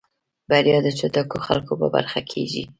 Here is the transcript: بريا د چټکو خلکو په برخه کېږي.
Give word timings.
بريا 0.49 0.77
د 0.83 0.87
چټکو 0.99 1.37
خلکو 1.47 1.73
په 1.81 1.87
برخه 1.95 2.19
کېږي. 2.31 2.63